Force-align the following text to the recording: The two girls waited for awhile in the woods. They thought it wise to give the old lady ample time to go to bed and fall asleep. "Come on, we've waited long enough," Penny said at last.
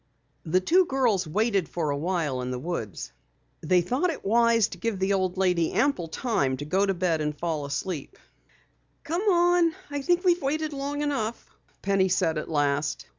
The 0.47 0.61
two 0.61 0.85
girls 0.87 1.27
waited 1.27 1.69
for 1.69 1.91
awhile 1.91 2.41
in 2.41 2.49
the 2.49 2.57
woods. 2.57 3.11
They 3.61 3.81
thought 3.81 4.09
it 4.09 4.25
wise 4.25 4.67
to 4.69 4.79
give 4.79 4.97
the 4.97 5.13
old 5.13 5.37
lady 5.37 5.73
ample 5.73 6.07
time 6.07 6.57
to 6.57 6.65
go 6.65 6.87
to 6.87 6.95
bed 6.95 7.21
and 7.21 7.37
fall 7.37 7.65
asleep. 7.65 8.17
"Come 9.03 9.21
on, 9.29 9.75
we've 9.91 10.41
waited 10.41 10.73
long 10.73 11.01
enough," 11.03 11.47
Penny 11.83 12.09
said 12.09 12.39
at 12.39 12.49
last. 12.49 13.05